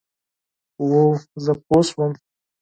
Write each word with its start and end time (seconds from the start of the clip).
هو، 0.87 1.01
زه 1.43 1.53
پوه 1.65 1.81
شوم، 1.87 2.11